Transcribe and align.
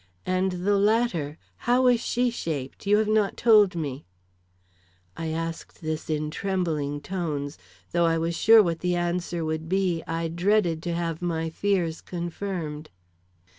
"And 0.25 0.53
the 0.65 0.79
latter? 0.79 1.37
How 1.69 1.83
was 1.83 1.99
she 2.03 2.31
shaped? 2.31 2.87
You 2.87 2.97
have 2.97 3.07
not 3.07 3.37
told 3.37 3.75
me." 3.75 4.03
I 5.15 5.27
asked 5.27 5.81
this 5.81 6.09
in 6.09 6.31
trembling 6.31 7.01
tones. 7.01 7.59
Though 7.91 8.05
I 8.07 8.17
was 8.17 8.35
sure 8.35 8.63
what 8.63 8.79
the 8.79 8.95
answer 8.95 9.45
would 9.45 9.69
be, 9.69 10.01
I 10.07 10.27
dreaded 10.27 10.81
to 10.85 10.95
have 10.95 11.21
my 11.21 11.51
fears 11.51 12.01
confirmed. 12.01 12.89